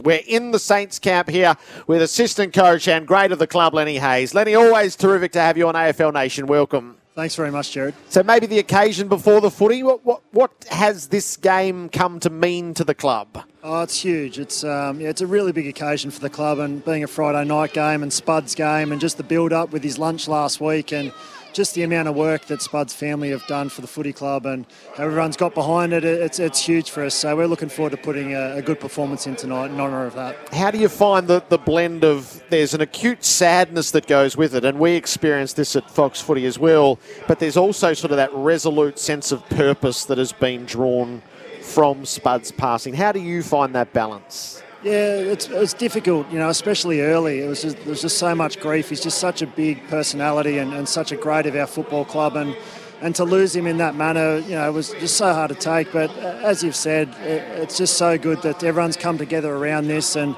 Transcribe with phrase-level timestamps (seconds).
[0.00, 1.54] We're in the Saints camp here
[1.86, 4.34] with assistant coach and great of the club, Lenny Hayes.
[4.34, 6.46] Lenny, always terrific to have you on AFL Nation.
[6.46, 6.96] Welcome.
[7.14, 7.94] Thanks very much, Jared.
[8.08, 9.82] So maybe the occasion before the footy.
[9.82, 13.44] What what, what has this game come to mean to the club?
[13.62, 14.38] Oh, it's huge.
[14.38, 17.46] It's um, yeah, it's a really big occasion for the club, and being a Friday
[17.46, 20.90] night game and Spud's game, and just the build up with his lunch last week,
[20.90, 21.12] and
[21.52, 24.66] just the amount of work that Spud's family have done for the footy club and
[24.98, 27.14] everyone's got behind it, it's, it's huge for us.
[27.14, 30.14] So we're looking forward to putting a, a good performance in tonight in honour of
[30.14, 30.36] that.
[30.52, 34.54] How do you find the, the blend of there's an acute sadness that goes with
[34.54, 38.16] it, and we experience this at Fox Footy as well, but there's also sort of
[38.16, 41.22] that resolute sense of purpose that has been drawn
[41.60, 42.94] from Spud's passing.
[42.94, 44.62] How do you find that balance?
[44.82, 47.38] Yeah, it's, it's difficult, you know, especially early.
[47.40, 48.88] It was just, there was just so much grief.
[48.88, 52.34] He's just such a big personality and, and such a great of our football club.
[52.34, 52.56] And,
[53.00, 55.92] and to lose him in that manner, you know, was just so hard to take.
[55.92, 60.34] But as you've said, it's just so good that everyone's come together around this and,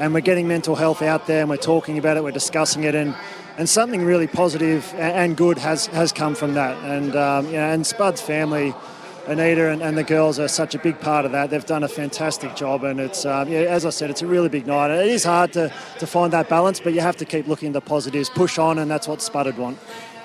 [0.00, 2.96] and we're getting mental health out there and we're talking about it, we're discussing it.
[2.96, 3.14] And,
[3.58, 6.76] and something really positive and good has, has come from that.
[6.82, 8.74] And, um, you know, and Spud's family
[9.26, 11.48] Anita and, and, the girls are such a big part of that.
[11.48, 14.48] They've done a fantastic job, and it's um, yeah, as I said, it's a really
[14.48, 14.90] big night.
[14.90, 17.72] It is hard to, to find that balance, but you have to keep looking at
[17.72, 19.78] the positives, push on, and that's what Sputted want.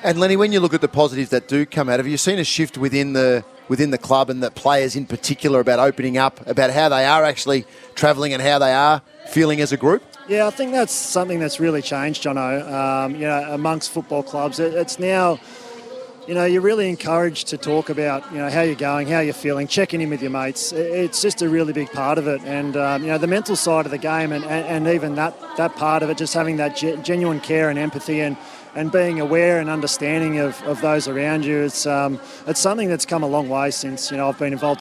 [0.03, 2.39] And Lenny, when you look at the positives that do come out, have you seen
[2.39, 6.45] a shift within the within the club and the players in particular about opening up,
[6.47, 10.03] about how they are actually travelling and how they are feeling as a group?
[10.27, 12.71] Yeah, I think that's something that's really changed, Jono.
[12.71, 15.39] Um, you know, amongst football clubs, it, it's now
[16.29, 19.33] you know, you're really encouraged to talk about, you know, how you're going, how you're
[19.33, 20.71] feeling, checking in with your mates.
[20.71, 22.39] It's just a really big part of it.
[22.43, 25.35] And, um, you know, the mental side of the game and, and, and, even that,
[25.57, 28.37] that part of it, just having that genuine care and empathy and,
[28.75, 33.07] and being aware and understanding of, of those around you, it's, um, it's something that's
[33.07, 34.77] come a long way since, you know, I've been involved